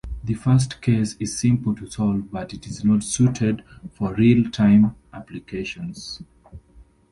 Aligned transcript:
The 0.23 0.33
first 0.33 0.81
case 0.81 1.15
is 1.19 1.37
simple 1.37 1.75
to 1.75 1.85
solve 1.85 2.31
but 2.31 2.55
is 2.65 2.83
not 2.83 3.03
suited 3.03 3.63
for 3.93 4.15
real-time 4.15 4.95
applications. 5.13 6.23